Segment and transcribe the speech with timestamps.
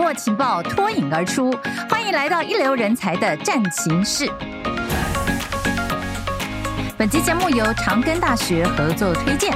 [0.00, 1.54] 握情报脱颖而出。
[1.88, 4.30] 欢迎来到一流人才的战情室。
[6.96, 9.54] 本期节目由长庚大学合作推荐。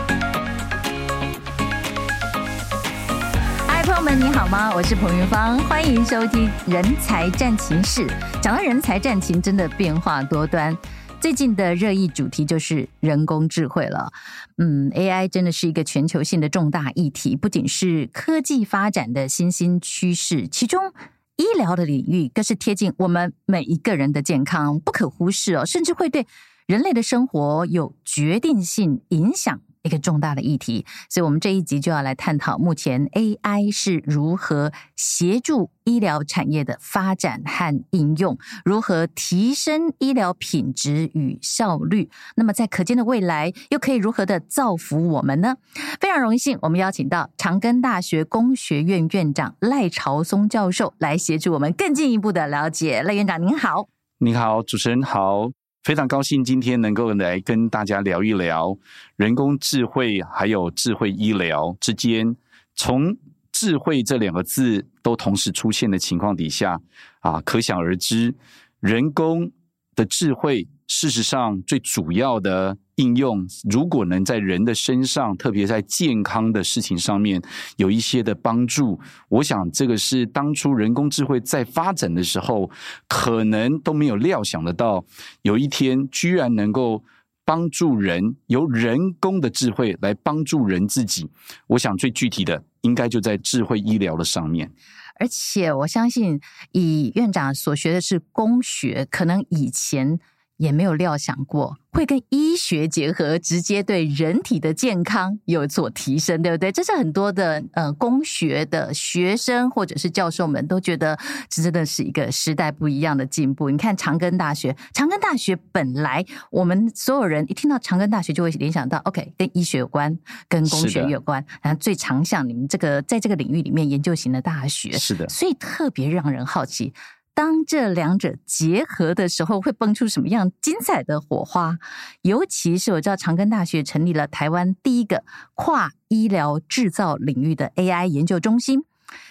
[3.66, 4.70] 嗨，朋友们，你好吗？
[4.74, 8.06] 我是彭云芳，欢迎收听《人才战情室》。
[8.42, 10.76] 讲到人才战情，真的变化多端。
[11.24, 14.12] 最近的热议主题就是人工智慧了。
[14.58, 20.92] 嗯，AI 真的是一个全球性的重大议题，不仅是科技发展的新兴趋势，其中
[21.38, 26.26] 医疗的领域更是贴近我们每一个人的健康，不可忽视哦，甚至会对
[26.66, 29.62] 人类的生活有决定性影响。
[29.84, 42.08] 一个重大的议题，所以我们这一集就要来探讨目前 AI 是如何协助医疗产业的发展和应用，如何提升医疗品质与效率。
[42.36, 45.56] 那么在可见的未来，又可以如何的造福我们呢？
[46.00, 53.02] 非常荣幸，我们邀请到长庚大学工学院院长赖朝松教授来协助我们更进一步的了解。
[53.02, 55.50] 赖院长您好，您好，主持人好。
[55.84, 58.74] 非常高兴今天能够来跟大家聊一聊
[59.16, 62.34] 人工智慧还有智慧医疗之间，
[62.74, 63.14] 从
[63.52, 66.80] 智慧这两个字都同时出现的情况底下，
[67.20, 68.34] 啊，可想而知，
[68.80, 69.52] 人工
[69.94, 72.78] 的智慧事实上最主要的。
[72.96, 77.42] 应用如果能在人的身上，特别在健康的事情上面
[77.76, 82.70] 有一些的帮助，我想这个是当初人工智慧在发展的时候，
[83.08, 85.04] 可能都没有料想得到，
[85.42, 87.02] 有一天居然能够
[87.44, 91.28] 帮助人，由人工的智慧来帮助人自己。
[91.66, 94.72] 我想最具体的应该就在智慧医疗的上面。
[95.20, 96.40] 而且我相信，
[96.72, 100.18] 以院长所学的是工学，可能以前
[100.56, 101.76] 也没有料想过。
[101.92, 106.72] 会跟医学结合，直接对人体的健康有所提升，对不对？
[106.72, 111.16] 这是很多的呃工学的学生或者是教授们都觉得，
[111.48, 113.70] 这真的是一个时代不一样的进步。
[113.70, 120.18] 你看长庚大学，长庚大学本来我们所有人一听到长庚大学就会联想到，OK，跟医学有关，
[120.48, 126.92] 跟工学有关，然后最常向你们这个在这个领域里面研究型的大学，是的，所以特别让人好奇。
[127.34, 131.78] 当这两者结合的时候，会蹦出什么样精彩的火花？
[132.22, 135.24] 尤其是我知道长庚大学成立了台湾第一个
[135.54, 138.84] 跨医疗制造领域的 AI 研究中心，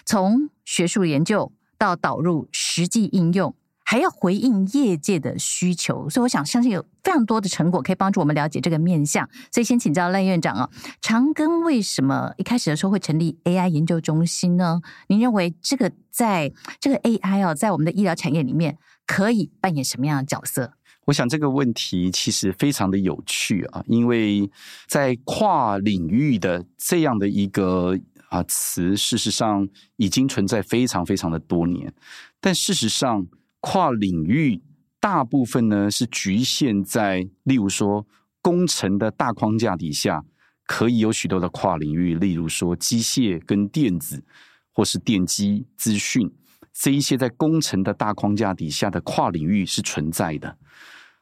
[0.04, 3.54] 从学术研究到导入实际应用。
[3.84, 9.28] 还要回应业界的需求，所以我想相信有非常多的成果可以帮助我们了解这个面向。
[9.52, 10.70] 所以先请教赖院长啊，
[11.02, 14.80] 长庚为什么一开始的时候会成立 AI 研究中心呢？
[15.08, 16.50] 您认为这个在
[16.80, 20.72] 这个 AI 啊，在我们的医疗产业里面可以扮演什么样的角色？
[21.04, 24.50] 我想这个问题其实非常的有趣啊，因为
[24.88, 27.98] 在跨领域的这样的一个
[28.30, 31.92] 啊词，事实上已经存在非常非常的多年，
[32.40, 33.26] 但事实上。
[33.66, 34.60] 跨领域
[35.00, 38.06] 大部分呢是局限在，例如说
[38.42, 40.22] 工程的大框架底下，
[40.66, 44.22] 可以有许多的跨领域，例如说机械跟电子，
[44.70, 46.30] 或是电机资讯，
[46.74, 50.58] 这一些在工程的大框架底下的跨领域是存在的。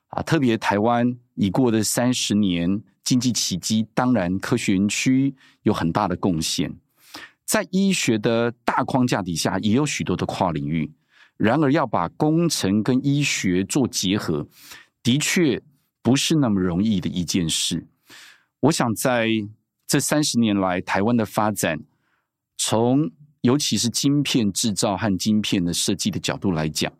[0.08, 5.32] 啊，特别台湾已过的三十年经济奇迹，当然科学园区
[5.62, 6.74] 有很大的贡献，
[7.44, 10.90] 在医学的大框架底下，也有许多的跨领域。
[11.42, 14.46] 然而，要把工程跟医学做结合，
[15.02, 15.60] 的确
[16.00, 17.84] 不是那么容易的一件事。
[18.60, 19.28] 我想，在
[19.88, 21.80] 这三十年来，台湾的发展，
[22.56, 23.10] 从
[23.40, 26.92] 尤其是晶片制造和晶片的设计的角度来讲，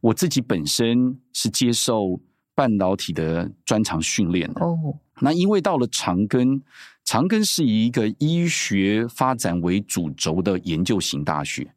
[0.00, 2.20] 我自己本身是接受
[2.54, 4.64] 半导体的专长训练的。
[4.64, 4.78] 哦，
[5.20, 6.62] 那因为到了长庚，
[7.04, 11.74] 长庚是以一个医学发展为主轴的研究型大学。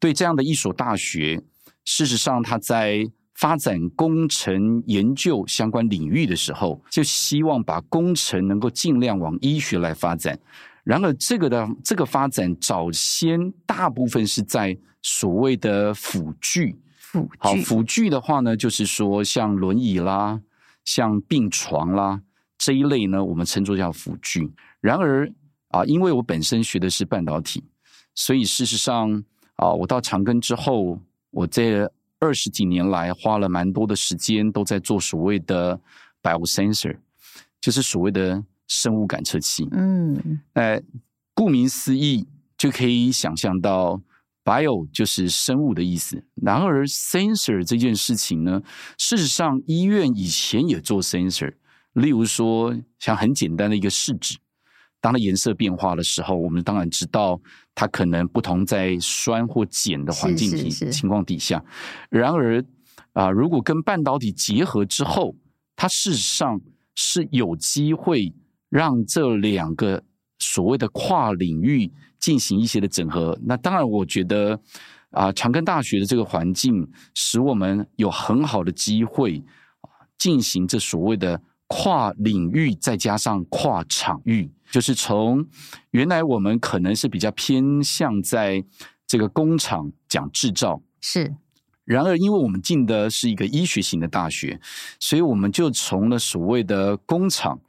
[0.00, 1.40] 对这样的一所大学，
[1.84, 10.38] 事实上，他在发展工程研究相关领域的时候，就希望把工程能够尽量往医学来发展。
[10.84, 16.76] 然而，这个的这个发展早先大部分是在所谓的辅具。
[16.98, 17.28] 辅具。
[17.38, 20.40] 好，辅具的话呢，就是说像轮椅啦、
[20.86, 22.22] 像病床啦
[22.56, 24.50] 这一类呢，我们称作叫辅具。
[24.80, 25.30] 然而
[25.68, 27.62] 啊，因为我本身学的是半导体，
[28.14, 29.22] 所以事实上。
[29.60, 30.98] 啊，我到长庚之后，
[31.30, 31.86] 我这
[32.18, 35.78] 二十几年来花了蛮多的时间，都在做所谓的
[36.22, 36.96] biosensor，
[37.60, 39.68] 就是所谓的生物感测器。
[39.72, 40.82] 嗯，呃，
[41.34, 42.26] 顾名思义，
[42.56, 44.00] 就可以想象到
[44.42, 46.24] bio 就是生物的意思。
[46.36, 48.62] 然而 sensor 这件事情呢，
[48.96, 51.52] 事实上医院以前也做 sensor，
[51.92, 54.38] 例如说像很简单的一个试纸，
[55.02, 57.38] 当它颜色变化的时候，我们当然知道
[57.80, 61.64] 它可能不同在酸或碱的环境体情况底下。
[62.10, 62.60] 然而
[63.14, 65.34] 啊、呃，如果跟半导体结合之后，
[65.74, 66.60] 它事实上
[66.94, 68.30] 是有机会
[68.68, 70.04] 让这两个
[70.38, 73.38] 所谓的跨领域进行一些的整合。
[73.42, 74.52] 那当然，我觉得
[75.12, 79.42] 啊、呃，长庚大学的这个环境使我们有很好的机会
[80.18, 81.40] 进行这所谓的
[81.72, 84.50] 跨领域，再加上跨场域。
[84.72, 85.46] 就是从
[85.92, 88.64] 原来我们可能是比较偏向在
[89.06, 91.36] 这个工厂讲制造，是。
[91.84, 94.60] 然而，因为我们进的是一个医学型的大学，
[94.98, 97.60] 所以我们就从了所谓的工厂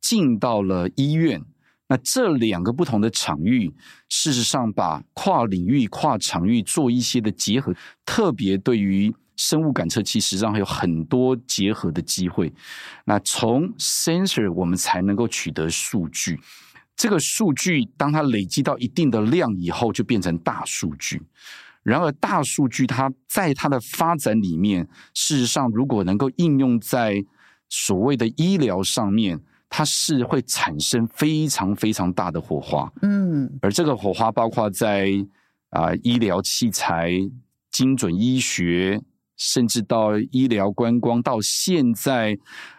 [0.00, 1.42] 进到了医院。
[1.88, 3.72] 那这两个不同的场域，
[4.08, 7.72] 事实上把跨领域、跨场域做一些的结合，
[8.04, 9.14] 特别对于。
[9.36, 12.52] 生物感测器实际上还有很多结合的机会。
[13.04, 16.40] 那从 sensor 我们才能够取得数据，
[16.96, 21.22] 这个数据当它累积到一定的量以后，就变成大数据。
[21.82, 27.24] 然而，大数据它在它的发展里面，事实上如果能够应用在
[27.68, 32.90] 所谓的医疗上面，它是会产生非常非常大的火花。
[33.02, 35.10] 嗯，而这个火花包括在
[35.70, 37.12] 啊、呃、医疗器材、
[37.70, 39.02] 精准医学。
[39.36, 42.36] 甚至到医疗观光，到现在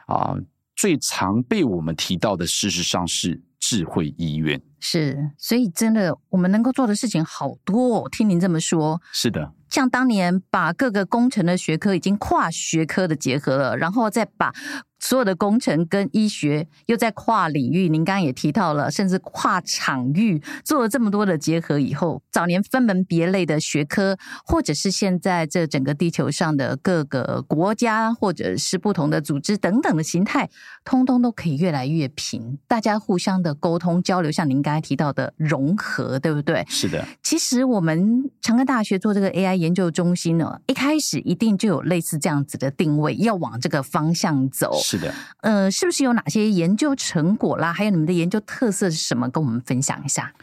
[0.08, 0.36] 啊，
[0.76, 4.62] 最常被我们提到的，事实上是智慧医院。
[4.80, 8.10] 是，所以真的，我们能够做的事情好多哦。
[8.10, 14.54] 听您这么说，是的，像当年把各个工程的学科已经跨学科的结合了，然后再把。
[15.00, 30.50] 所有的工程跟医学又在跨领域，您刚刚也提到了，甚至跨场域做了这么多的结合以后，早年分门别类的学科，或者是现在这整个地球上的各个国家或者是不同的组织等等的形态，
[30.84, 36.66] 通通都可以越来越平，大家互相的沟通交流，像您刚才提到的融合，对不对？
[36.68, 37.06] 是的。
[37.22, 44.76] 其实我们长庚大学做这个 AI 研究中心呢，一开始一定就有类似这样子的定位，要往这个方向走。
[44.90, 47.74] 是的，呃，是不是有哪些研究成果啦？
[47.74, 49.30] 还有你们的研究特色是什么？
[49.30, 50.34] 跟我们分享一下。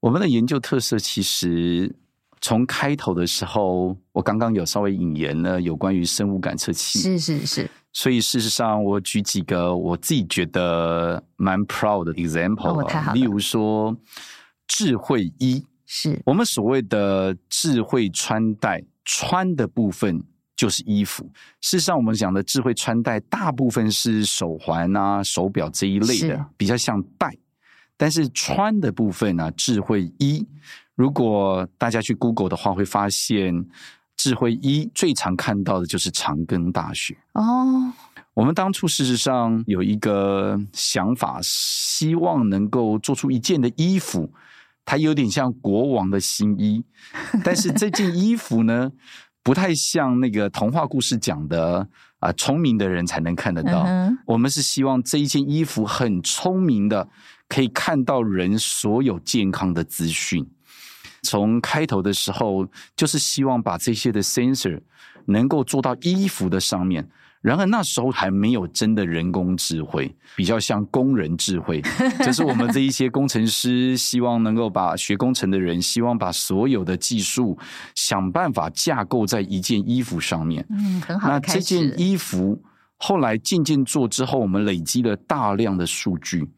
[0.00, 1.94] 我们的研究特色其实
[2.40, 6.98] 从开头的时候，我刚刚有稍微引言了有关于生物感测器。
[6.98, 7.70] 是是是。
[7.92, 13.96] 所以事实上，我举几个我自己觉得蛮 proud 的 example，哦，例如说
[14.66, 20.24] 智慧衣，是我们所谓的智慧穿戴，穿的部分。
[20.56, 21.30] 就是衣服。
[21.60, 27.30] 事实上，我们讲的智慧穿戴，大部分是手环啊、手表这一类的，比较像戴。
[27.96, 30.46] 但是穿的部分呢、啊，智慧衣。
[30.94, 33.66] 如果大家去 Google 的话，会发现
[34.16, 37.16] 智慧衣最常看到的就是长庚大学。
[37.32, 37.92] 哦，
[38.32, 44.30] 我们当初事实上有一个想法，希望能够做出一件的衣服，
[44.86, 46.82] 它有点像国王的新衣，
[47.44, 48.90] 但是这件衣服呢，
[49.46, 51.86] 不太像那个童话故事讲的
[52.18, 53.84] 啊，聪明的人才能看得到。
[53.84, 54.18] Uh-huh.
[54.26, 57.08] 我们是希望这一件衣服很聪明的，
[57.48, 60.44] 可以看到人所有健康的资讯。
[61.22, 62.66] 从开头的时候，
[62.96, 64.80] 就是希望把这些的 sensor
[65.26, 67.08] 能够做到衣服的上面。
[67.42, 71.80] 然而那时候还没有真的人工智慧，比较像工人智慧。
[72.24, 77.56] 就是我们这一些工程师希望能够把学工程的人，希望把所有的技术
[77.94, 80.66] 想办法架构在一件衣服上面。
[80.70, 81.28] 嗯，很好。
[81.28, 82.60] 那这件衣服
[82.96, 86.48] 后来渐渐做之后，我们累积了大量的数据。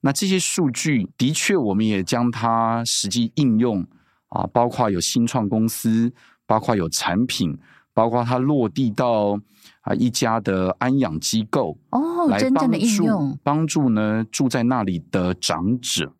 [0.00, 3.82] 那这些数据的确，我们也将它实际应用
[4.28, 6.12] 啊，包括有新创公司，
[6.46, 7.56] 包括有产品，
[7.94, 9.40] 包括它落地到。
[9.80, 16.10] 啊，一家的安养机构哦，真正的应用，帮助呢住在那里的长者。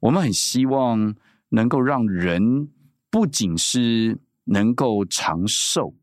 [0.00, 1.14] 我们很希望
[1.50, 2.68] 能够让人
[3.10, 5.94] 不仅是能够长寿，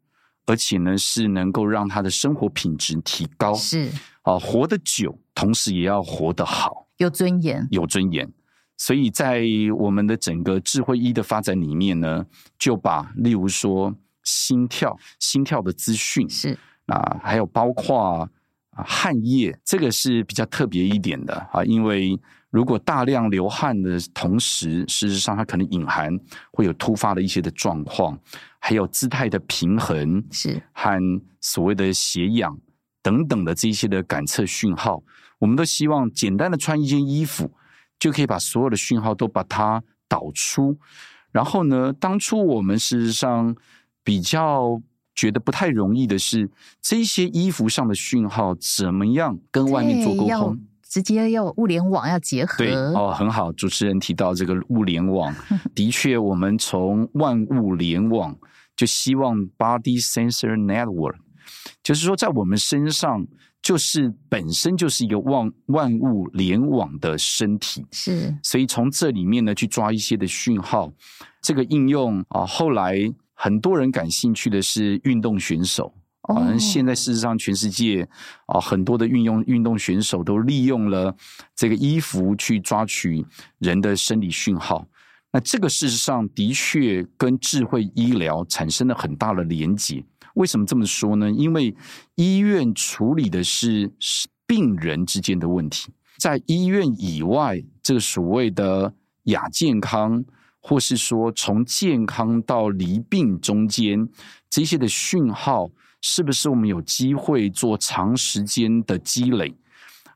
[0.45, 3.53] 而且呢是能够让他的生活品质提高。
[3.55, 3.89] 是
[4.21, 8.31] 啊，活得久，同时也要活得好，有尊严，有尊严。
[8.77, 9.43] 所以在
[9.77, 12.25] 我们的整个智慧医的发展里面呢，
[12.57, 16.29] 就把例如说心跳、心跳的资讯。
[16.29, 16.57] 是。
[16.87, 18.29] 啊，还有包括
[18.71, 26.11] 啊汗液，这个是比较特别一点的啊，因为如果大量流汗的同时，事实上它可能隐含
[26.51, 28.19] 会有突发的一些的状况，
[28.59, 30.61] 还有姿态的平衡是。
[30.73, 30.99] 和
[31.39, 32.59] 所谓的血氧
[33.01, 35.01] 等等的这一些的感测讯号，
[35.39, 37.53] 我们都希望简单的穿一件衣服
[37.97, 40.77] 就可以把所有的讯号都把它导出，
[41.31, 43.55] 然后呢，当初我们事实上
[44.03, 44.81] 比较。
[45.13, 46.49] 觉得不太容易的是，
[46.81, 50.59] 这些衣服上的讯号怎么样跟外面做沟通？
[50.81, 52.57] 直接要物联网要结合。
[52.57, 55.35] 对哦，很好，主持人提到这个物联网，
[55.75, 58.35] 的确，我们从万物联网
[58.75, 61.15] 就希望 body sensor network，
[61.83, 63.27] 就是说在我们身上。
[63.61, 70.91] 就是本身就是一个万万物联网的身体，是，所以从这里面呢去抓一些的讯号，
[71.43, 72.97] 这个应用啊，后来
[73.43, 78.07] 很多人感兴趣的是运动选手，好像现在事实上全世界
[78.45, 81.15] 啊很多的运用运动选手都利用了
[81.55, 83.25] 这个衣服去抓取
[83.57, 84.85] 人的生理讯号，
[85.31, 90.03] 那这个事实上的确跟智慧医疗产生了很大的连结。
[90.35, 91.31] 为什么这么说呢？
[91.31, 91.75] 因为
[92.13, 93.91] 医院处理的是
[94.45, 98.93] 病人之间的问题，在医院以外，这个所谓的
[99.23, 100.23] 亚健康，
[100.61, 104.07] 或是说从健康到离病中间
[104.49, 105.69] 这些的讯号，
[106.01, 109.53] 是不是我们有机会做长时间的积累？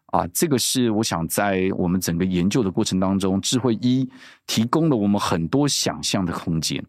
[0.07, 4.07] 啊，这个是我想在我们整个研究的过程当中，智慧一
[4.47, 6.81] 提供了我们很多想象的空间。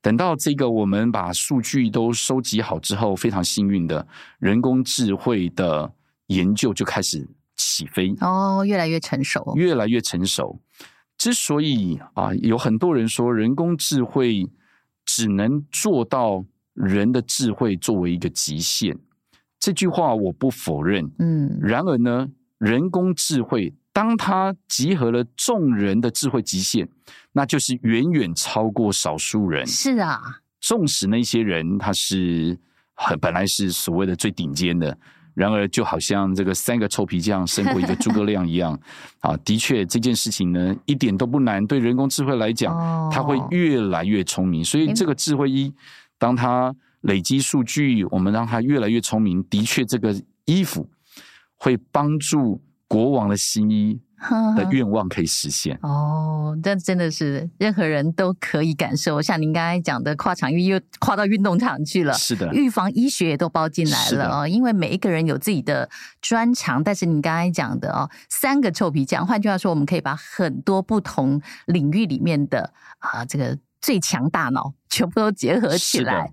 [0.00, 4.06] 等到这个我们把数据都收集好之后，非常幸运的
[4.38, 5.92] 人工智慧的
[6.28, 10.58] 研究就开始起飞哦，越来越成熟，越来越成熟。
[11.18, 14.48] 之所以啊，有很多人说人工智慧
[15.04, 16.44] 只能做到
[16.74, 18.96] 人的智慧作为一个极限，
[19.58, 21.10] 这句话我不否认。
[21.18, 23.74] 嗯，然而呢，人工智慧。
[23.92, 26.86] 当它集合了众人的智慧极限，
[27.32, 29.66] 那就是远远超过少数人。
[29.66, 30.20] 是啊，
[30.60, 32.58] 纵使那些人他是
[32.92, 34.98] 很本来是所谓的最顶尖的，
[35.36, 38.76] 然而就好像这个三个臭皮匠胜过一个诸葛亮一样
[39.20, 39.36] 啊！
[39.44, 41.64] 的确，这件事情呢一点都不难。
[41.66, 42.74] 对人工智慧来讲，
[43.12, 44.64] 它会越来越聪明。
[44.64, 45.70] 所以这个智慧一，
[46.18, 50.88] 当它累积数据，我们让它越来越聪明，的确，这个衣服
[51.56, 52.60] 会帮助。
[52.88, 53.98] 国王的新衣
[54.56, 59.20] 的愿望可以实现哦，这真的是任何人都可以感受。
[59.20, 64.48] 像您刚才讲的，跨场域又跨到运动场去了，是的，预防医学也都包进来了哦。
[64.48, 65.88] 因为每一个人有自己的
[66.20, 76.30] 专长，但是你刚才讲的哦，三个臭皮匠，换句话说，我们可以把很多不同领域里面的啊，这个最强大脑全部都结合起来。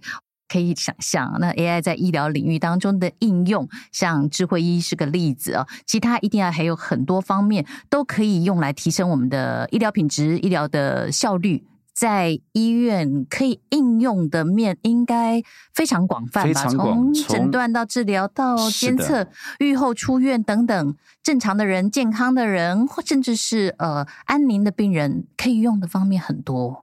[0.47, 5.67] 可以想象，那 AI 在医疗领域当中的应用，像智慧医是个例子哦。
[5.85, 11.65] 其他一定要还有很多方面都可以用来提升我们的医疗品质、医疗的效率。
[11.95, 15.39] 在医院可以应用的面应该
[15.75, 16.65] 非常广泛吧？
[16.65, 19.27] 从诊断到治疗到监测、
[19.59, 26.82] 愈后出院等等，正常的人、健康的人，或甚至是呃安宁的病人，可以用的方面很多。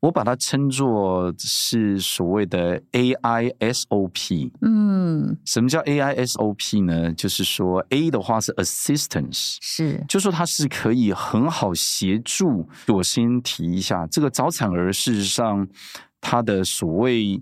[0.00, 4.50] 我把它称作是所谓的 AI SOP。
[4.62, 7.12] 嗯，什么叫 AI SOP 呢？
[7.12, 12.66] 就是说 A 的话是 assistance，是，就说它是可以很好协助。
[12.88, 15.68] 我先提一下，这个早产儿事实上
[16.18, 17.38] 它的所谓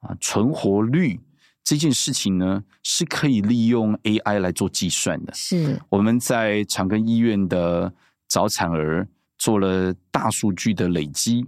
[0.00, 1.18] 啊存活率
[1.64, 5.32] 这件事情呢，是可以利用 AI 来做计算的。
[5.32, 7.90] 是，我们在长庚医院的
[8.28, 11.46] 早产儿做了大数据的累积。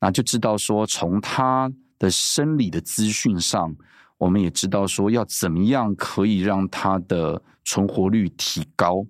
[0.00, 3.74] 那就知道说，从他的生理的资讯上，
[4.16, 9.04] 我们也知道说要怎么样可以让他的存活率提高。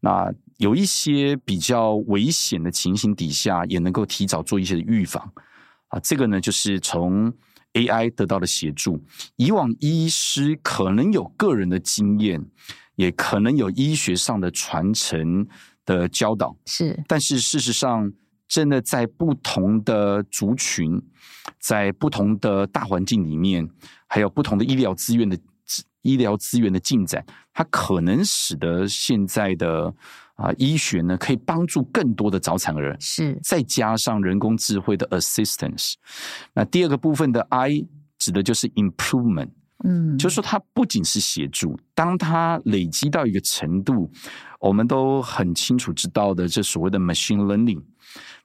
[0.00, 5.32] 那有一些比较危险的情形底下，也能够提早做一些的预防。
[5.88, 7.32] 啊，这个呢，就是从
[7.72, 9.02] AI 得到的协助。
[9.36, 12.44] 以往医师可能有个人的经验，
[12.96, 15.48] 也可能有医学上的传承
[15.86, 18.12] 的教导，是，但是事实上。
[18.48, 21.00] 真的在不同的族群，
[21.60, 23.68] 在不同的大环境里面，
[24.06, 25.38] 还有不同的医疗资源的
[26.02, 29.92] 医疗资源的进展，它可能使得现在的
[30.36, 32.96] 啊医学呢，可以帮助更多的早产儿。
[32.98, 35.94] 是，再加上人工智慧的 assistance。
[36.54, 37.84] 那第二个部分的 I
[38.18, 39.50] 指的就是 improvement，
[39.84, 44.10] 嗯，就是说它不仅是协助，当它累积到一个程度，
[44.60, 47.82] 我们都很清楚知道的，这所谓的 machine learning。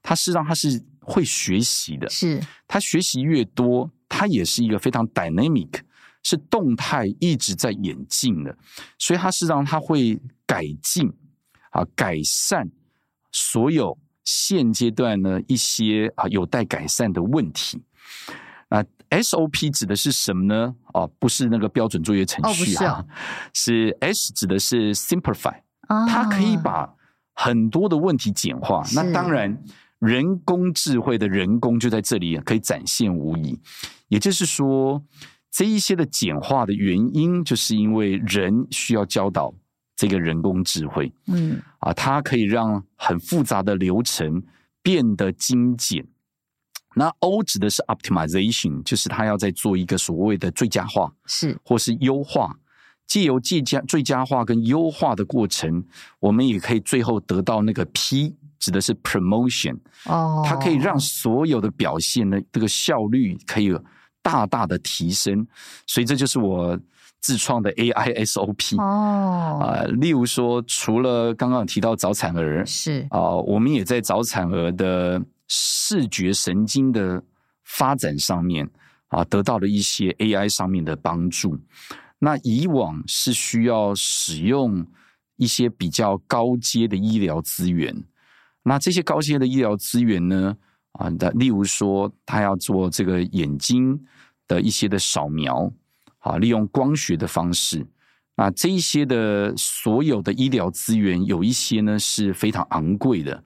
[0.01, 5.79] 它是让它是会学习的，是它学习越多，它也是一个非常 dynamic，
[6.21, 8.55] 是动态一直在演进的，
[8.99, 11.11] 所以它是让它会改进
[11.71, 12.69] 啊，改善
[13.31, 17.81] 所有现阶段呢一些啊有待改善的问题。
[19.13, 20.75] 啊，SOP 指的是什么呢？
[20.93, 23.05] 哦，不是那个标准作业程序啊，哦、
[23.53, 25.55] 是，是 S 指的是 simplify，
[25.88, 26.93] 它可以把
[27.34, 28.84] 很多的问题简化。
[28.93, 29.63] 那当然。
[30.00, 33.58] 人工智慧的人工就在这里可以展现无疑，
[34.10, 35.01] 也就是说，
[35.50, 39.53] 这一些的简化的原因，就是因为人需要教导
[39.96, 44.43] 这个人工智慧，嗯，啊，它可以让很复杂的流程
[44.82, 46.05] 变得精简。
[46.95, 52.55] 那 O 指的是 optimization，就是它要在做一个所谓的最佳化，是或是优化。
[53.05, 55.83] 借由最佳最佳化跟优化的过程，
[56.19, 59.77] 我们也可以最后得到那个 P，指的是 promotion。
[60.05, 63.77] 哦，它可以让所有的表现呢，这个效率可以
[64.21, 65.45] 大大的提升。
[65.85, 66.79] 所以这就是我
[67.19, 68.81] 自创的 AI SOP。
[68.81, 77.23] 哦，啊、呃，例如说，除了刚刚提到早产儿，是啊、呃，我们也在早产儿的视觉神经的
[77.63, 78.69] 发展上面
[79.09, 81.59] 啊、得到了一些 AI 上面的帮助。
[82.19, 84.88] 那以往是需要使用
[85.35, 88.05] 一些比较高阶的医疗资源，
[88.63, 90.55] 那这些高阶的医疗资源呢，
[90.93, 94.00] 啊，的例如说，他要做这个眼睛
[94.47, 95.71] 的一些的扫描，
[96.19, 97.85] 啊，利用光学的方式，
[98.35, 103.43] 啊，这一些的所有的医疗资源，有一些呢是非常昂贵的，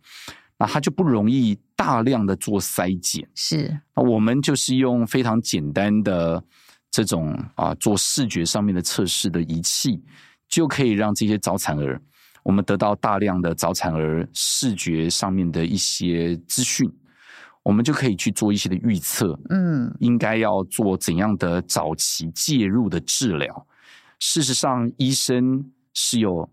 [0.58, 6.44] 那它就不容易大量的做筛检，是，那我们就是用非常简单的。
[6.90, 10.02] 这种啊，做视觉上面的测试的仪器，
[10.48, 12.02] 就可以让这些早产儿，
[12.44, 16.90] 我们得到大量的早产儿视觉上面的一些资讯，
[17.62, 23.68] 我们就可以去做一些的预测，嗯，应该要做怎样的早期介入的治疗。
[24.20, 26.50] 事实上，医生是有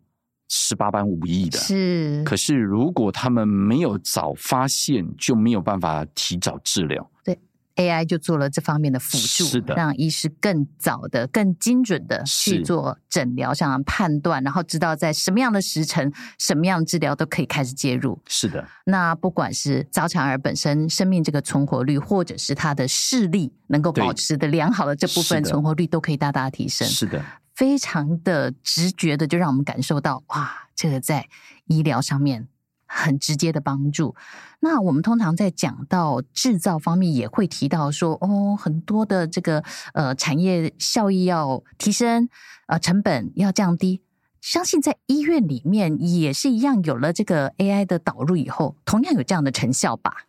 [0.48, 2.22] 十八般武艺的，是。
[2.24, 7.10] 可是如果他们没有早发现，就没有办法提早治疗。
[7.24, 7.38] 对。
[7.76, 18.16] AI 就做了这方面的辅助，是的，让医师更早的、更精准的去做诊疗上的判断，然后知道在什么样的时辰、什么样的治疗都可以开始介入。
[18.28, 26.86] 是的，那不管是早产儿本身生命这个存活率，或者是他的视力能够保持的良好的这部分存活率，都可以大大提升。
[26.86, 27.24] 是的，
[27.54, 31.28] 非常的直觉的，就让我们感受到哇，这个在
[31.66, 32.48] 医疗上面。
[32.86, 34.14] 很直接的帮助。
[34.60, 42.28] 那我们通常在讲到制造方面，也会提到说，哦，很多的这个呃产业效益要提升，
[42.68, 44.00] 呃，成本要降低。
[44.40, 50.26] 相信在医院里面也是一样，有了这个 AI 的导入以后，同样有这样的成效吧？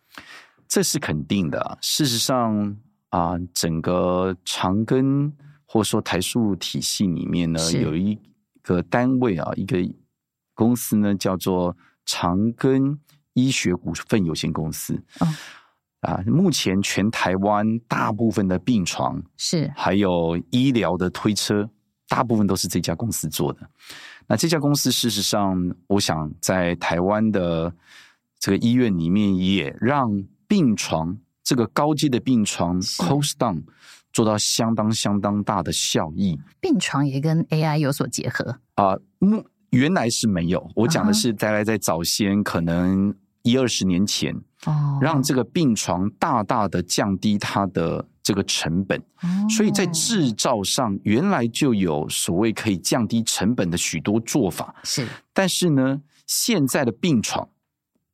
[0.66, 1.78] 这是肯定的。
[1.80, 2.76] 事实上
[3.10, 5.30] 啊、整个长庚
[5.66, 8.18] 或者说台塑体系里面呢，有一
[8.62, 9.78] 个单位啊，一个
[10.54, 11.76] 公司呢，叫做。
[12.08, 12.96] 长庚
[13.32, 15.26] 医学股份有限公司，哦，
[16.02, 21.68] 啊，目前全台湾大部分的病床是，还有医疗的推车，
[22.06, 23.68] 大部分都是这家公司做的。
[24.28, 27.74] 那这家公司事实上，我想在台湾的
[28.38, 33.64] 这个医院里面，也让病床这个高阶的病床 cost down
[34.16, 36.40] 做到相当相当大的效益。
[36.58, 38.56] 病床也跟 AI 有所结合。
[38.76, 39.44] 啊，目。
[39.70, 49.02] 原来是没有，我讲的是大概在早先，可能一二十年前，哦，让这个病床大大的降低它的这个成本，
[49.50, 57.46] 所以在制造上原来就有所谓可以降低成本的许多做法，是，但是呢，现在的病床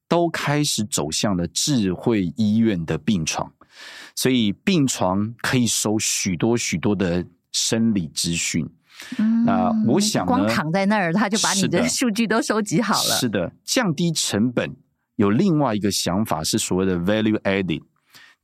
[0.09, 3.53] 都开始走向了智慧医院的病床，
[4.15, 8.69] 所以病床可以收许多许多的生理资讯。
[9.19, 13.17] 嗯，那我想，光躺在那儿，他就把你的 数据都收集好了。
[13.17, 14.77] 是的，降低成本
[15.17, 17.83] 有另外一个想法是所谓的 value added，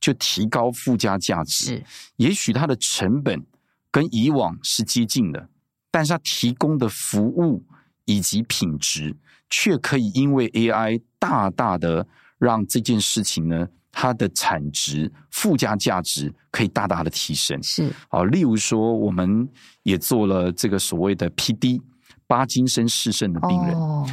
[0.01, 1.65] 就提高附加价值。
[1.65, 1.83] 是，
[2.17, 3.45] 也许它的成本
[3.89, 5.47] 跟以往是接近的，
[5.91, 7.63] 但是它提供的服务
[8.05, 9.15] 以及品质，
[9.49, 12.05] 却可以因为 AI 大大的
[12.37, 13.69] 让这件事情呢。
[13.91, 17.61] 它的产值、附加价值可以大大的提升。
[17.63, 19.49] 是啊，例如说，我们
[19.83, 21.81] 也做了这个所谓的 PD，
[22.27, 23.75] 帕金森氏症的病人。
[23.75, 24.05] 哦，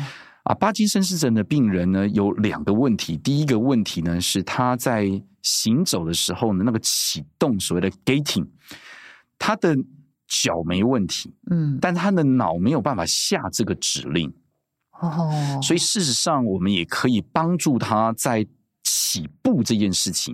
[0.44, 3.16] 啊，帕金森氏症的病人呢，有两个问题。
[3.18, 5.06] 第一个问题呢，是他在
[5.42, 8.46] 行走的时候呢，那个启动所谓的 gating，
[9.38, 9.76] 他的
[10.26, 14.32] 脚没问题，嗯，但他的脑没有办法下这个指令。
[15.00, 18.46] 哦，所以事实上，我们也可以帮助他在。
[18.88, 20.32] 起步这件事情，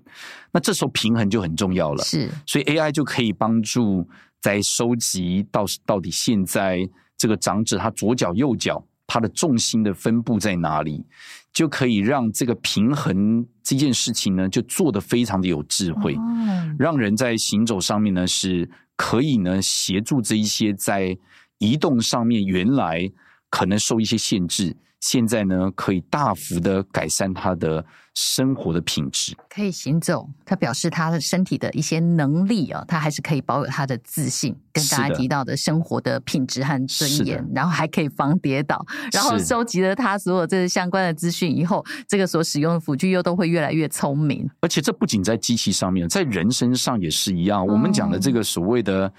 [0.52, 2.04] 那这时候平衡就很重要了。
[2.04, 4.06] 是，所以 AI 就可以帮助
[4.42, 6.86] 在收集到到底现在
[7.16, 11.02] 这个长者他左脚右脚他的重心的分布在哪里，
[11.50, 21.16] 就可以让这个平衡这件事情呢，就做得非常的有智慧，哦，让人在行走上面呢是可以呢协助这一些在
[21.56, 23.10] 移动上面原来
[23.48, 24.76] 可能受一些限制。
[25.02, 27.84] 现在呢可以大幅的改善他的
[28.14, 30.28] 生活的品质，可以行走。
[30.44, 38.84] 他表示他的身体的一些能力啊，他还是可以保有他的自信，跟大家提到的生活的品质和尊严，然后还可以防跌倒。
[39.12, 44.48] 然后收集了他所有这些相关的资讯以后，这个所使用的辅具又都会越来越聪明。
[44.60, 47.66] 而且这不仅在机器上面，在人身上也是一样。
[47.66, 49.12] 我们讲的这个所谓的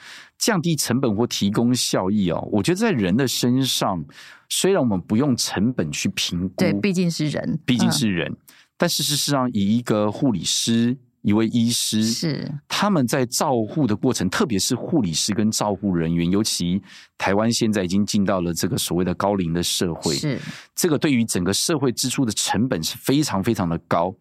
[0.44, 4.04] 降低成本或提供效益哦，我觉得在人的身上，
[4.50, 8.30] 虽然我们不用成本去评估，对，毕竟是人，毕竟是人。
[8.30, 8.38] 嗯
[8.76, 16.82] 但事实上，以一个护理师、一位医师，是他们在照护的过程，特别是护理师跟照护人员，尤其
[17.18, 20.38] 台湾现在已经进到了这个所谓的高龄的社会，是
[20.76, 24.14] 这个对于整个社会支出的成本是非常非常的高。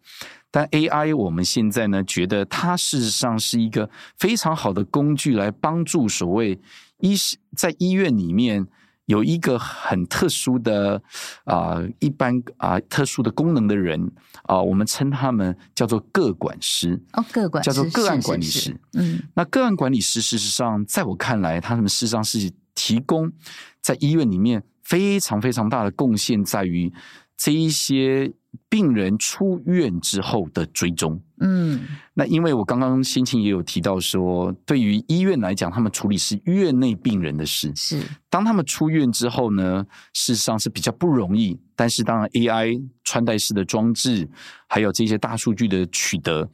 [0.53, 3.89] 但 AI 我们现在呢，觉得它事实上是一个
[4.19, 6.59] 非常好的工具，来帮助所谓
[6.99, 8.67] 医师在医院里面。
[9.07, 10.95] 有一个很特殊的
[11.43, 14.01] 啊、呃，一般啊、呃、特殊的功能的人
[14.43, 18.51] 啊、呃，我们称他们叫做个管师哦，个管师叫做个案管理师。
[18.51, 23.29] 是是是嗯，那个案管理师事实上，在我看来，他们事实上是提供
[23.81, 26.89] 在医院里面非常非常大的贡献，在于
[27.37, 28.31] 这一些
[28.69, 31.21] 病人出院之后的追踪。
[31.39, 31.81] 嗯，
[32.13, 37.71] 那因为我刚刚先前也有提到说，对于医院来讲，他们处理是院内病人的事。
[37.75, 41.59] 是，当他们出院之后呢，事实上是比较不容易。
[41.75, 44.29] 但是当然，AI 穿戴式的装置，
[44.67, 46.49] 还有这些大数据的取得，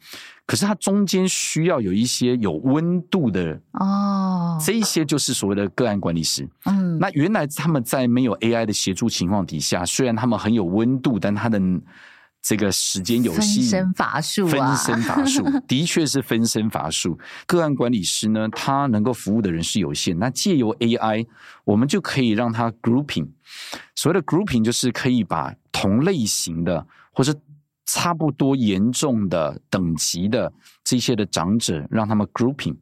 [0.50, 6.50] 可是它中间需要有一些有温度的哦，这一些就是所谓的个案管理师。
[6.66, 11.62] 嗯，那原来他们在没有 AI 的协助情况底下，虽然他们很有温度，但他的。
[12.42, 17.20] 这个时间有限，分身乏术啊，分身乏术， 的确是分身乏术。
[17.46, 20.18] 个案管理师呢，他能够服务的人是有限。
[20.18, 21.28] 那借由 AI，
[21.66, 23.28] 我们就可以让他 grouping。
[23.94, 27.36] 所谓的 grouping，就是可以把同类型的，或是
[27.92, 30.52] 差不多严重的等级的
[30.84, 32.76] 这些的长者，让他们 grouping。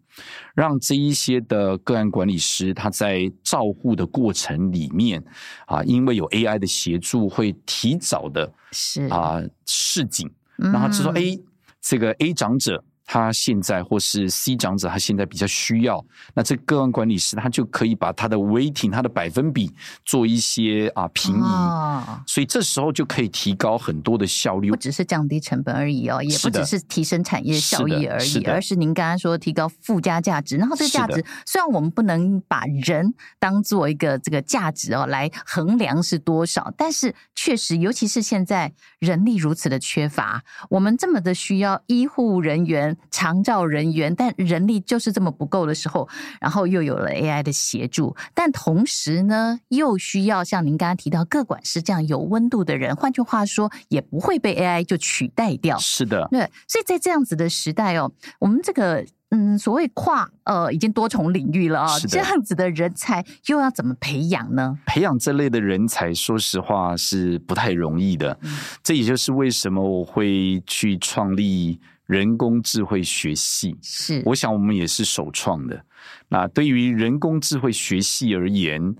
[0.53, 5.23] 让这一些的个案管理师，他在照护的过程里面
[5.65, 11.37] 啊，因为有 AI 的协助，会提早的是啊示警，让他知道，哎，
[11.79, 12.83] 这个 A 长者。
[13.09, 19.71] 他现在或是 C 长者，他现在比较需要，那这个案管理师他就可以把他的 weighting，他的百分比
[20.03, 30.57] 做一些啊平移，哦，所以这时候就可以提高很多的效率，不只是降低成本而已哦，也不只是提升产业效益而已，是而是您刚刚说提高附加价值。
[30.57, 42.96] 然后这个价值虽然我们不能把人当做一个这个价值哦来衡量是多少，但是确实，尤其是现在人力如此的缺乏，我们这么的需要医护人员。
[43.09, 46.07] 长照人员，但人力就是这么不够的时候，
[46.39, 55.77] 然后又有了 AI 的协助，但同时呢，又需要像您刚刚提到各管师这样有温度的人，换句话说，也不会被 AI 就取代掉。
[55.77, 64.77] 是的，对，所以在这样子的时代哦，我们这个嗯，所谓跨呃，已经多重领域了啊、哦，这样子的人才又要怎么培养呢？
[64.85, 68.37] 培养这类的人才，说实话是不太容易的。
[68.41, 71.79] 嗯、这也就是为什么我会去创立。
[72.07, 75.85] 人工智慧学系是，我想我们也是首创的。
[76.29, 78.95] 那对于人工智慧学系而言，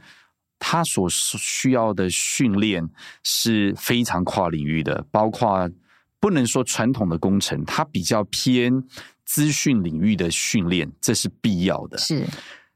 [0.60, 2.88] 它所需要的训练
[3.24, 5.70] 是非常跨领域的，包括
[6.20, 8.84] 不能说传统的工程，它比较偏
[9.24, 11.98] 资讯领域的训练，这是必要的。
[11.98, 12.26] 是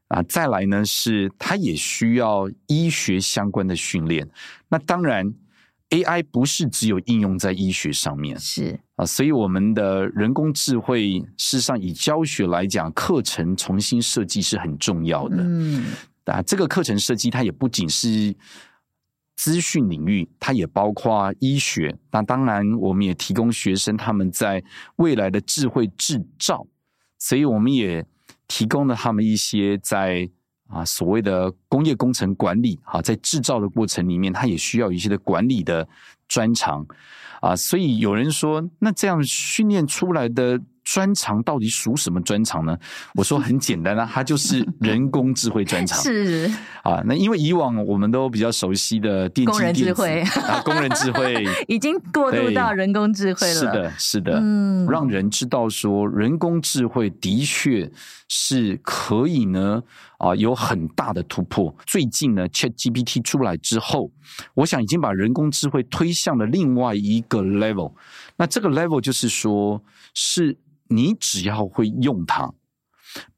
[0.08, 4.28] 啊，再来呢是它也需要医学相关的训练。
[4.68, 5.34] 那当然。
[5.92, 15.36] AI 不是只有应用在医学上面，是啊，所以我们的人工智慧，事实上以教学来讲，课程重新设计是很重要的。
[15.38, 15.84] 嗯，
[16.24, 18.34] 啊，这个课程设计它也不仅是
[19.36, 21.94] 资讯领域，它也包括医学。
[22.10, 24.64] 那当然，我们也提供学生他们在
[24.96, 26.66] 未来的智慧制造，
[27.18, 28.06] 所以我们也
[28.48, 30.30] 提供了他们一些在。
[30.72, 35.86] 啊，所谓的工业工程管理，哈，在制造的过程里面，它也需要一些的管理的
[36.26, 36.86] 专长，
[37.40, 40.60] 啊，所以有人说，那这样训练出来的。
[40.84, 42.76] 专长到底属什么专长呢？
[43.14, 45.96] 我说很简单啊，它就是人工智慧专长。
[46.02, 46.50] 是
[46.82, 53.54] 啊，那因为以往我们都比较熟悉的电人智慧啊，工人智慧 已经过渡到人工智慧了。
[53.54, 57.88] 是的，是的，嗯，让人知道说人工智慧的确
[58.28, 59.80] 是可以呢
[60.22, 61.74] 啊，有很大的突破。
[61.86, 64.10] 最近呢，ChatGPT 出来之后，
[64.54, 67.92] 我想已经把人工智慧推向了另外一个 level。
[68.36, 69.82] 那这个 level 就是说，
[70.14, 70.56] 是。
[70.88, 72.52] 你只要会用它，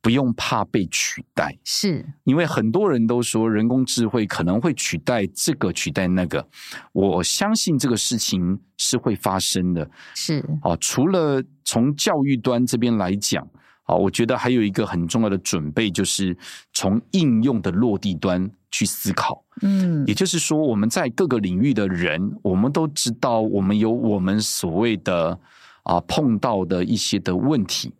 [0.00, 6.48] 不用怕被取代，是因为很多人都说人工智慧可能会取代这个取代那个，
[6.92, 9.88] 我相信这个事情是会发生的。
[10.16, 13.46] 是啊，除了从教育端这边来讲，
[13.84, 16.36] 啊，我觉得还有一个很重要的准备，就是
[16.72, 19.44] 从应用的落地端去思考。
[19.62, 25.38] 嗯，也就是说，我们在各个领域的人，我们都知道，我们有我们所谓的
[25.84, 27.92] 啊碰到的一些的问题。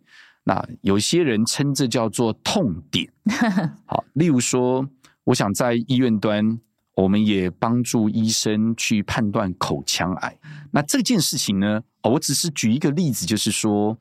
[0.43, 3.09] 那有些人称这叫做痛点，
[3.85, 4.87] 好，例如说，
[5.23, 6.59] 我想在医院端，
[6.93, 10.37] 我们也帮助医生去判断口腔癌。
[10.71, 13.97] 那这件事情呢，我只是举一个例子，就是说，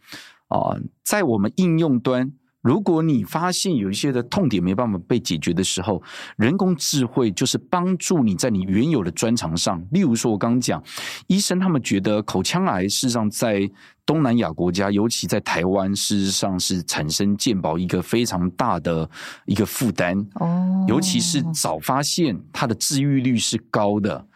[0.49, 2.33] 啊，在我们应用端。
[2.63, 6.03] 如果你发现有一些的痛点没办法被解决的时候，
[6.39, 9.87] 人工智慧就是帮助你在你原有的专长上。
[9.91, 10.83] 例如说，我刚刚讲，
[11.27, 13.71] 医生他们觉得口腔癌事实上在
[14.07, 19.11] 东南亚国家，尤其在台湾，事实上是产生健保一个非常大的
[19.45, 20.27] 一个负担。
[20.37, 24.27] 哦，尤其是早发现，它的治愈率是高的。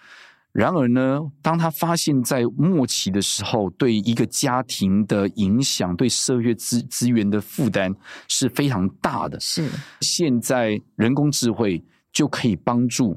[0.58, 7.94] 然而呢，当他发现，在末期的时候，对一个家庭的影响，对社会资资源的负担
[8.26, 9.38] 是非常大的。
[9.38, 11.80] 是，现在人工智慧
[12.12, 13.12] 就可以帮助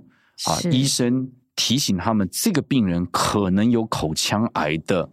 [0.45, 5.09] 啊医生提醒他们，这个病人可能有口腔癌的。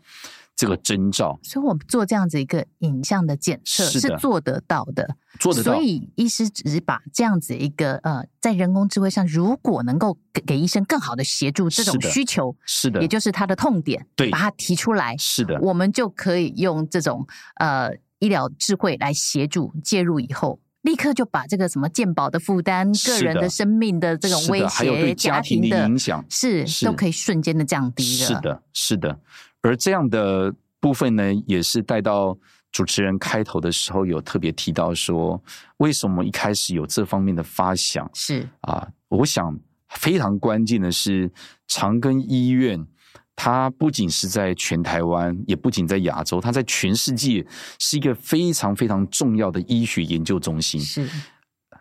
[0.58, 5.72] 这个征兆，所以我们做这样子一个影像的检测是，是做得到的，做得到。
[5.72, 17.24] 所以医师只是把这样子一个呃，在人工智慧上，如果能够给给医生更好的协助，这种需求是的，也就是他的痛点，对，把它提出来，是的，我们就可以用这种
[17.60, 28.26] 呃医疗智慧来协助介入以后，立刻就把这个什么健保的负担、个人的生命的这种威胁、家庭的影响，是，是都可以瞬间的降低了。
[28.26, 29.20] 是的，是的。
[29.62, 32.38] 而这样的部分呢，也是带到
[32.70, 35.42] 主持人开头的时候有特别提到说，
[35.78, 38.08] 为什么一开始有这方面的发想？
[38.14, 41.32] 是啊，我想非常关键的是，
[41.66, 42.86] 长庚医院
[43.34, 47.44] 它不仅是在全台湾，也不仅在亚洲，它在全世界
[47.80, 51.08] 是一个非常非常重要的医学研究中心，是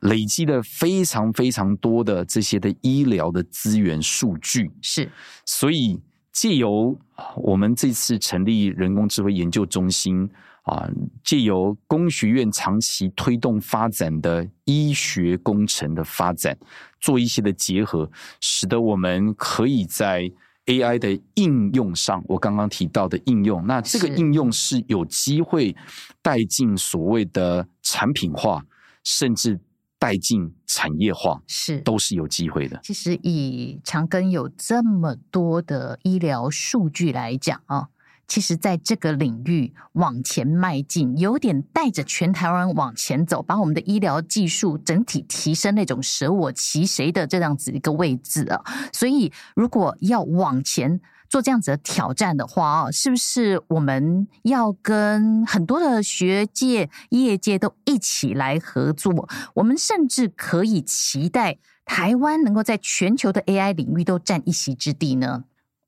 [0.02, 5.12] 累积了非常非常多的这些的医疗的资源数据，是
[5.46, 6.02] 所以。
[6.40, 6.96] 借由
[7.36, 10.30] 我们这次成立人工智慧研究中心
[10.62, 10.88] 啊，
[11.24, 16.56] 借由工学院长期推动发展的医学工程的发展，
[17.00, 18.08] 做一些的结合，
[18.40, 20.32] 使得我们可以在
[20.68, 25.76] AI 的应用上，我刚刚提到的应用，那这个应用是有机会
[26.22, 28.64] 带进所谓的产品化，
[29.04, 29.60] 甚至。
[30.00, 32.80] 带进产业化是都是有机会的。
[32.84, 37.88] 其实以长庚有这么多的医疗数据来讲啊，
[38.28, 48.62] 其实在这个领域往前迈进，有点带着全台湾往前走，把我们的医疗技术整体提升那种舍我其谁的这样子一个位置啊。
[48.94, 51.00] 所以如果要往前。
[51.30, 59.28] 做这样子的挑战的话啊，是不是我们要跟很多的学界、业界都一起来合作？
[59.56, 65.44] 我们甚至可以期待台湾能够在全球的 AI 领域都占一席之地呢？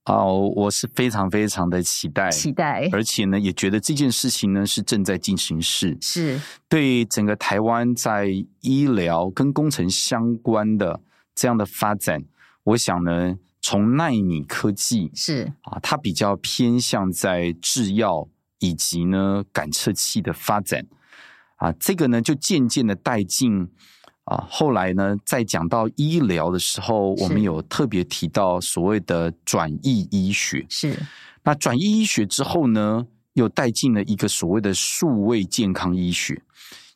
[0.05, 8.27] 哦，我是非常非常的期待，期待，而且呢，也觉得这件事情呢是正在进行式，是对整个台湾在
[8.61, 10.99] 医疗跟工程相关的
[11.35, 12.23] 这样的发展，
[12.63, 13.37] 我想呢。
[13.61, 18.27] 从奈米科技是啊，它比较偏向在制药
[18.59, 20.87] 以及呢感测器的发展
[21.57, 23.69] 啊，这个呢就渐渐的带进
[24.23, 30.97] 啊，后来呢在讲到医疗的时候，我们有特别提到所谓的转移医学是。
[31.43, 36.41] 那转移医学之后呢，又带进了一个所谓的数位健康医学，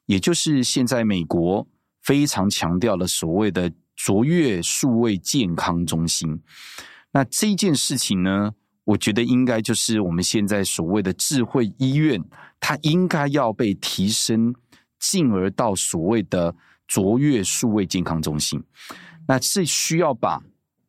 [0.06, 1.68] 也就是现在美国
[2.02, 3.72] 非常强调的所谓的。
[4.06, 6.42] 卓越数位健康中心，
[7.14, 8.52] 那这件事情呢，
[8.84, 12.22] 我觉得应该就是我们现在所谓的智慧医院，
[12.60, 14.54] 它应该要被提升，
[15.00, 16.54] 进而到所谓的
[16.86, 18.62] 卓越数位健康中心，
[19.26, 20.42] 那是需要把。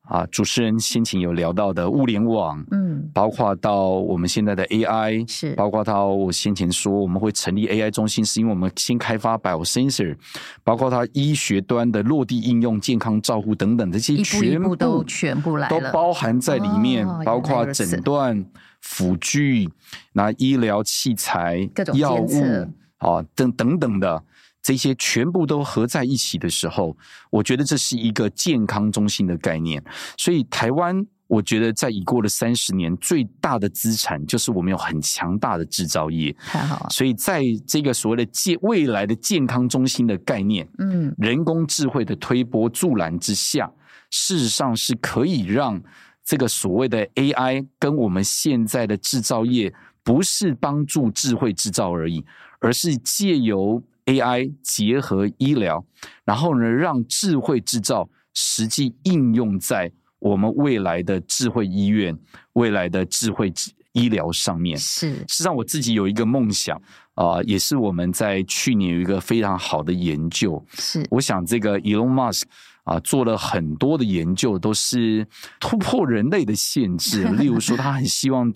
[0.05, 10.14] 啊，主持人先前有聊到的物联网，嗯，包括到我们现在的 AI，是包括到我先前说我们会成立 AI 中心，是因为我们先开发 Biosensor，
[10.62, 18.45] 包括它医学端的落地应用、健康照护等等这些，全部，都全部来了，都包含在里面，哦、包括诊断
[18.83, 19.71] 辅具、
[20.12, 24.23] 那医疗器材、各种药物啊等等等的。
[24.64, 26.96] 这些全部都合在一起的时候，
[27.31, 29.85] 我觉得这是一个健康中心的概念。
[30.16, 36.35] 所以台湾我觉得在已过的三十年，最大的资产就是我们有很强大的制造业。
[36.38, 36.87] 太好了。
[36.88, 43.70] 所以在这个所谓的健未来的健康中心的概念，嗯，人工智慧的推波助澜之下，
[44.09, 45.79] 事实上是可以让
[46.24, 52.24] 这个所谓的 AI 跟我们现在的制造业，不是帮助智慧制造而已，
[52.61, 55.85] 而是借由 AI 结合医疗，
[56.25, 59.93] 然后呢，让智慧制造实际应用在。
[60.21, 62.19] 我们未来的智慧医院，
[62.55, 63.53] 未来的智慧
[63.93, 66.79] 医疗上面，是实际上我自己有一个梦想
[67.12, 70.64] 啊、呃，也是我们在去年有一个非常好的研究。
[70.79, 72.45] 是，我想这个 Elon Musk
[72.85, 75.29] 啊、呃，做了很多的研究，都是
[75.61, 77.25] 突破人类的限制。
[77.37, 78.51] 例如说，他很希望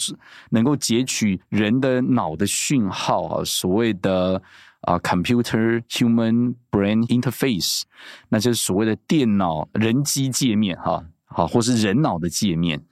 [0.49, 4.43] 能够截取人的脑的讯号啊，所谓的
[4.83, 7.83] 啊、呃、Computer Human Brain Interface，
[8.29, 11.05] 那就是所谓的电脑人机界面哈。
[11.31, 12.83] 好，或是人脑的界面，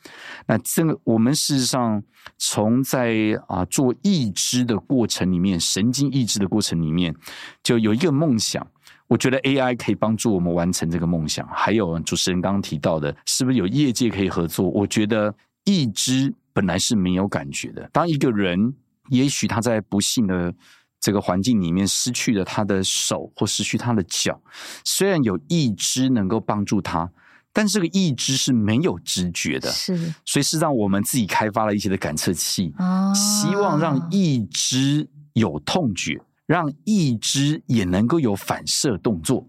[0.46, 2.02] 那这个我们事实上
[2.36, 3.16] 从在
[3.48, 7.16] 啊做义肢的过程里面，神经义肢的过程里面，
[7.62, 8.64] 就有一个梦想。
[9.06, 11.48] 我觉得 AI 可以帮助我们完成这个梦想。
[11.48, 14.68] 还有主持人刚刚提到的，是不是有业界可以合作？
[14.68, 17.88] 我觉得义肢本来是没有感觉的。
[17.90, 18.74] 当一个人
[19.08, 20.54] 也许他在不幸的
[21.06, 24.40] 这个环境里面失去了他的手或失去他的脚，
[24.84, 27.08] 虽然有义肢能够帮助他。
[27.52, 39.46] 但这个义肢是没有知觉的，是，所以是让我们自己开发了一些的感测器，哦，希望让义肢有痛觉，让义肢也能够有反射动作。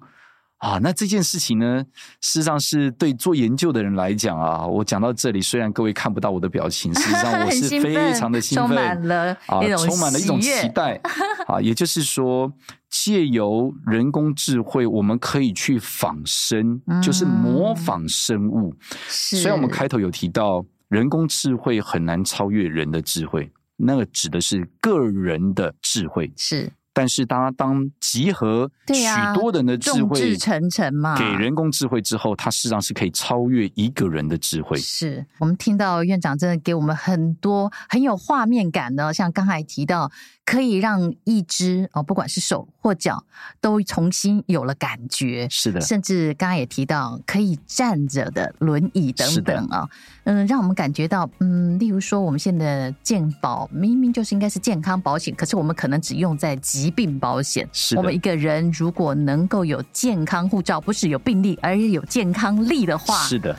[0.57, 1.85] 啊，那这件事情呢，
[2.19, 10.99] 事实上是对做研究的人来讲啊，我讲到这里，虽然各位看不到我的表情，实际上我 是非常的兴奋，充满了啊，充满了一种期待
[11.47, 12.51] 啊，也就是说，
[12.89, 18.73] 借由人工智慧，我们可以去仿生，就是模仿生物。
[19.07, 26.71] 虽然我们开头有提到，人工智慧很难超越人的智慧，那个指的是个人的智慧，是。
[26.97, 34.75] 但是，当他当集合许多人的智慧，成城嘛，给人工智慧之后，它事实际上是可以超越一个人的智慧。
[34.79, 40.11] 是我们听到院长真的给我们很多很有画面感的，像刚才提到。
[40.47, 43.21] 可以让一只哦，不管是手或脚，
[43.59, 45.45] 都重新有了感觉。
[45.51, 49.85] 是的，甚至刚刚也提到可以站着的轮椅等等啊，
[50.23, 57.67] 嗯，让我们感觉到，嗯，例如说我们现在的健保明明就是应该是健康保险，可是我们可能只用在疾病保险。
[57.73, 63.53] 是的，我们一个人如果能够有健康护照，不是有病历，而有健康力的话，是的。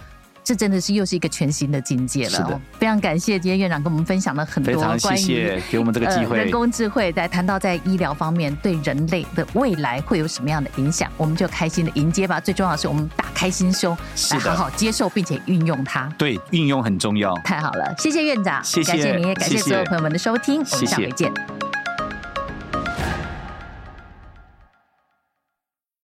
[0.49, 2.31] 这真的是又是一个全新的境界了。
[2.31, 12.41] 是的，非常感谢今天院长跟我们分享了很多关于谢谢给我们这个机会、呃、人工智慧，在谈到在医疗方面对人类的未来会有什么样的影响，我们就开心的迎接吧。
[12.41, 13.95] 最重要的是，我们打开心胸，
[14.31, 16.11] 来好好接受并且运用它。
[16.17, 17.35] 对，运用很重要。
[17.45, 21.78] 太好了，谢谢院长，谢谢，感谢您，也感谢所有朋友们的收听，谢谢，我们下回见。